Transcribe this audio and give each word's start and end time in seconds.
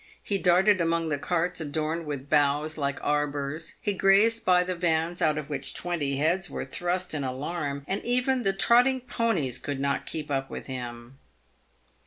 He 0.23 0.39
darted 0.39 0.81
among 0.81 1.09
the 1.09 1.19
carts 1.19 1.61
adorned 1.61 2.07
with 2.07 2.27
boughs 2.27 2.75
like 2.75 2.97
arbours, 3.03 3.75
he 3.81 3.93
grazed 3.93 4.43
by 4.43 4.63
the 4.63 4.73
vans 4.73 5.21
out 5.21 5.37
of 5.37 5.47
which 5.47 5.75
twenty 5.75 6.17
heads 6.17 6.49
were 6.49 6.65
thrust 6.65 7.13
in 7.13 7.23
alarm, 7.23 7.85
and 7.87 8.01
even 8.03 8.41
the 8.41 8.51
trotting 8.51 9.01
ponies 9.01 9.59
could 9.59 9.79
not 9.79 10.07
keep 10.07 10.31
up 10.31 10.49
with 10.49 10.65
him. 10.65 11.19